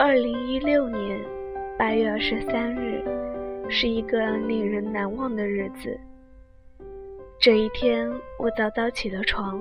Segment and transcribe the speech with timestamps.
[0.00, 1.20] 二零一六年
[1.76, 3.02] 八月二十三日，
[3.68, 5.98] 是一个令人难忘的日子。
[7.40, 8.08] 这一天，
[8.38, 9.60] 我早早起了床，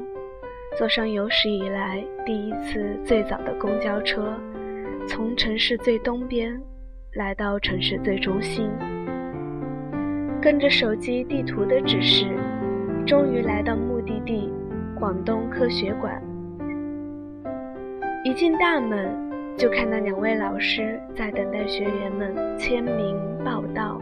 [0.77, 4.31] 坐上有史以来第一次最早的公交车，
[5.07, 6.61] 从城市最东边
[7.13, 8.69] 来到城市最中心，
[10.39, 12.27] 跟着手机地图的指示，
[13.07, 14.53] 终于来到目的地——
[14.99, 16.21] 广东科学馆。
[18.23, 19.26] 一进大门。
[19.57, 23.99] 就看到两位老师在等待学员们签名报到。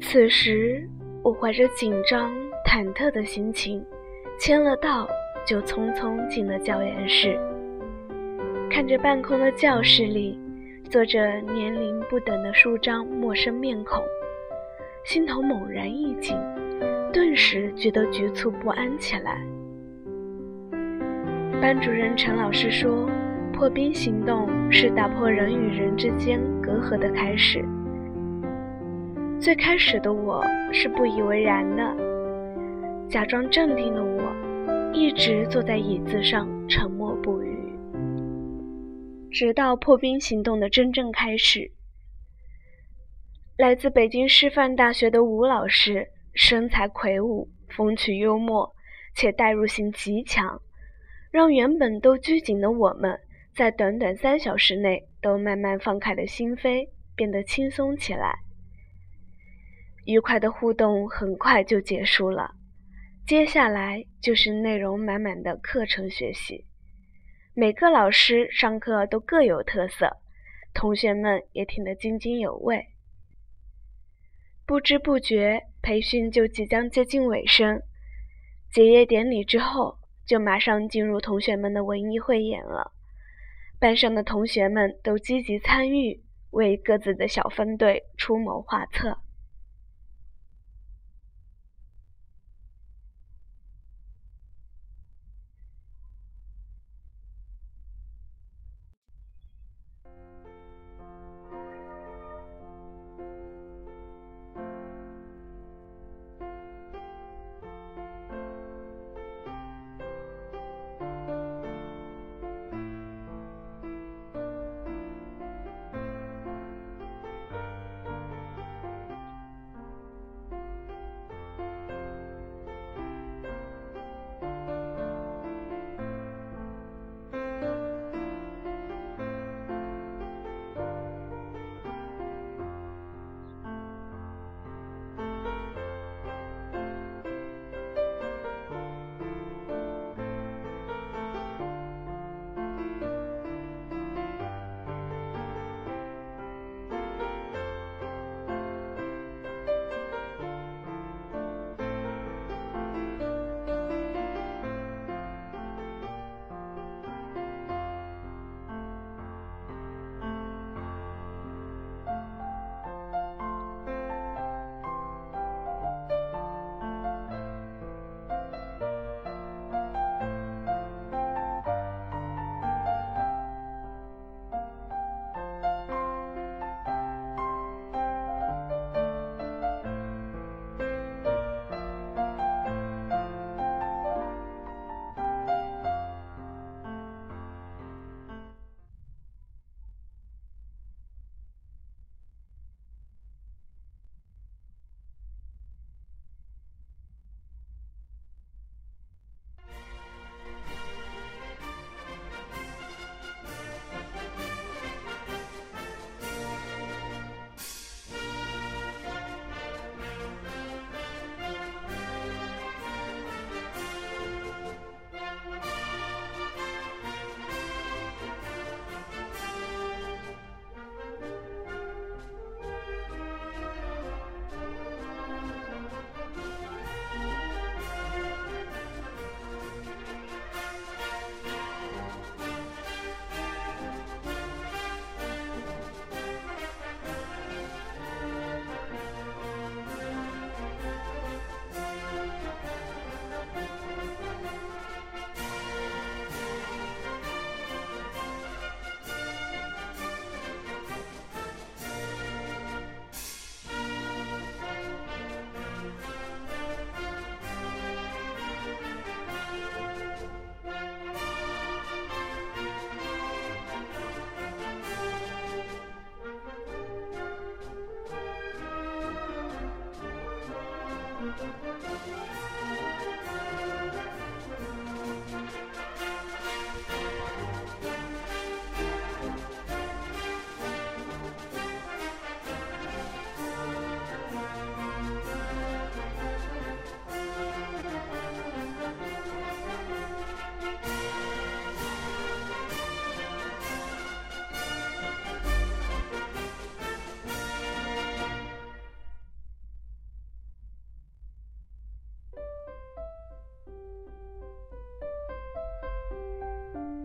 [0.00, 0.88] 此时，
[1.22, 2.32] 我怀着紧张
[2.66, 3.84] 忐忑的心情，
[4.38, 5.06] 签了到，
[5.46, 7.38] 就匆匆进了教研室。
[8.70, 10.40] 看着半空的教室里，
[10.88, 14.02] 坐着年龄不等的数张陌生面孔，
[15.04, 16.38] 心头猛然一紧，
[17.12, 19.46] 顿时觉得局促不安起来。
[21.60, 23.10] 班主任陈老师说。
[23.62, 27.64] 破冰行动是打破人与人之间隔阂的开始。
[29.40, 31.96] 最开始的我是不以为然的，
[33.08, 37.72] 假装镇定的我，一直坐在椅子上沉默不语，
[39.30, 41.70] 直到破冰行动的真正开始。
[43.56, 48.74] 来自北京师范大学的吴老师，身材魁梧，风趣幽默，
[49.14, 50.60] 且代入性极强，
[51.30, 53.16] 让原本都拘谨的我们。
[53.54, 58.38] 在短短三小时内，都慢慢放开了心扉，变得轻松起来。
[60.06, 62.54] 愉快的互动很快就结束了，
[63.26, 66.64] 接下来就是内容满满的课程学习。
[67.54, 70.16] 每个老师上课都各有特色，
[70.72, 72.86] 同学们也听得津津有味。
[74.64, 77.82] 不知不觉，培训就即将接近尾声。
[78.72, 82.92] 结业典礼之后，就马上进入同学们的文艺汇演了。
[83.82, 89.18] 班上的同学们都积极参与，为各自的小分队出谋划策。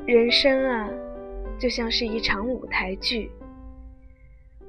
[0.07, 0.89] 人生啊，
[1.59, 3.30] 就像是一场舞台剧，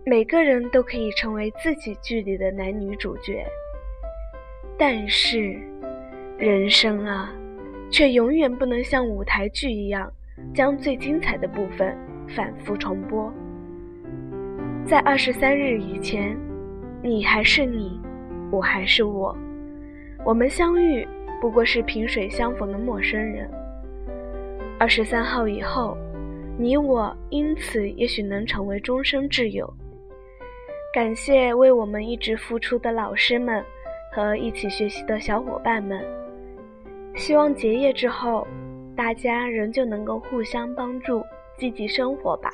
[0.04, 3.46] 每个人都可以成为自己剧里的男女主角。
[4.76, 5.56] 但是，
[6.36, 7.32] 人生啊，
[7.88, 10.12] 却永远不能像舞台剧一样，
[10.52, 11.96] 将最精彩的部分
[12.34, 13.32] 反复重播。
[14.84, 16.36] 在二十三日以前，
[17.00, 18.00] 你还是你，
[18.50, 19.36] 我还是我，
[20.24, 21.06] 我们相遇
[21.40, 23.48] 不过是萍水相逢的陌生人。
[24.80, 25.98] 二十三号以后，
[26.56, 29.68] 你我因此也许能成为终生挚友。
[30.94, 33.62] 感谢为我们一直付出的老师们
[34.14, 36.00] 和一起学习的小伙伴们。
[37.16, 38.46] 希望结业之后，
[38.96, 41.24] 大家仍旧能够互相帮助，
[41.56, 42.48] 积极生活吧。